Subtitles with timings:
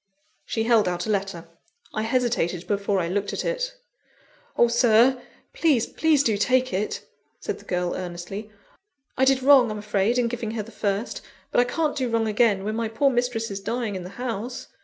[0.45, 1.47] She held out a letter.
[1.93, 3.75] I hesitated before I looked at it.
[4.57, 5.21] "Oh, Sir!
[5.53, 7.05] please, please do take it!"
[7.39, 8.49] said the girl earnestly.
[9.15, 12.27] "I did wrong, I'm afraid, in giving her the first; but I can't do wrong
[12.27, 14.69] again, when my poor mistress is dying in the house.